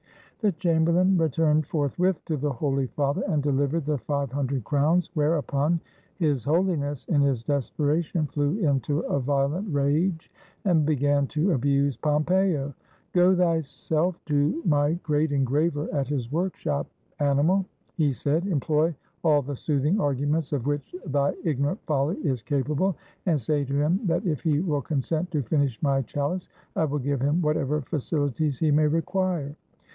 The 0.39 0.51
chamberlain 0.53 1.15
returned 1.19 1.67
forthwith 1.67 2.25
to 2.25 2.35
the 2.35 2.51
Holy 2.53 2.87
Father, 2.87 3.21
and 3.27 3.43
delivered 3.43 3.85
the 3.85 3.99
five 3.99 4.31
hundred 4.31 4.63
crowns, 4.63 5.11
where 5.13 5.37
upon 5.37 5.79
His 6.15 6.43
Holiness, 6.43 7.05
in 7.05 7.21
his 7.21 7.43
desperation, 7.43 8.25
flew 8.25 8.57
into 8.57 9.01
a 9.01 9.19
violent 9.19 9.71
rage, 9.71 10.31
and 10.65 10.83
began 10.83 11.27
to 11.27 11.51
abuse 11.51 11.95
Pompeo. 11.97 12.73
"Go 13.13 13.35
thyself 13.35 14.19
to 14.25 14.63
my 14.65 14.93
great 15.03 15.31
engraver 15.31 15.87
at 15.93 16.07
his 16.07 16.31
workshop, 16.31 16.87
animal," 17.19 17.63
he 17.93 18.11
said, 18.11 18.47
"employ 18.47 18.95
all 19.23 19.43
the 19.43 19.55
soothing 19.55 19.99
arguments 20.01 20.51
of 20.51 20.65
which 20.65 20.95
thy 21.05 21.35
ignorant 21.43 21.79
folly 21.85 22.17
is 22.25 22.41
capable, 22.41 22.95
and 23.27 23.39
say 23.39 23.63
to 23.63 23.73
him 23.75 23.99
68 24.07 24.07
BENVENUTO 24.07 24.07
CELLINI 24.07 24.07
that 24.25 24.31
if 24.31 24.41
he 24.41 24.59
will 24.61 24.81
consent 24.81 25.29
to 25.29 25.43
finish 25.43 25.79
my 25.83 26.01
chalice, 26.01 26.49
I 26.75 26.85
will 26.85 26.97
give 26.97 27.21
him 27.21 27.43
whatever 27.43 27.81
facihties 27.83 28.57
he 28.57 28.71
may 28.71 28.87
require." 28.87 29.55